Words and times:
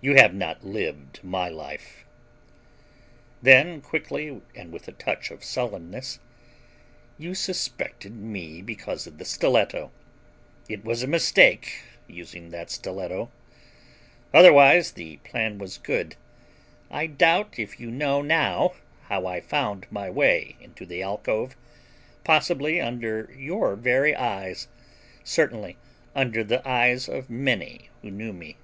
You 0.00 0.14
have 0.14 0.32
not 0.32 0.64
lived 0.64 1.22
my 1.22 1.50
life." 1.50 2.06
Then 3.42 3.82
quickly 3.82 4.40
and 4.54 4.72
with 4.72 4.88
a 4.88 4.92
touch 4.92 5.30
of 5.30 5.44
sullenness: 5.44 6.20
"You 7.18 7.34
suspected 7.34 8.16
me 8.16 8.62
because 8.62 9.06
of 9.06 9.18
the 9.18 9.26
stiletto. 9.26 9.92
It 10.70 10.86
was 10.86 11.02
a 11.02 11.06
mistake, 11.06 11.82
using 12.06 12.48
that 12.48 12.70
stiletto. 12.70 13.30
Otherwise, 14.32 14.92
the 14.92 15.18
plan 15.18 15.58
was 15.58 15.76
good. 15.76 16.16
I 16.90 17.06
doubt 17.06 17.58
if 17.58 17.78
you 17.78 17.90
know 17.90 18.22
now 18.22 18.72
how 19.10 19.26
I 19.26 19.42
found 19.42 19.84
my 19.90 20.08
way 20.08 20.56
into 20.62 20.86
the 20.86 21.02
alcove, 21.02 21.56
possibly 22.24 22.80
under 22.80 23.30
your 23.36 23.76
very 23.76 24.16
eyes; 24.16 24.68
certainly, 25.22 25.76
under 26.14 26.42
the 26.42 26.66
eyes 26.66 27.06
of 27.06 27.28
many 27.28 27.90
who 28.00 28.10
knew 28.10 28.32
me." 28.32 28.56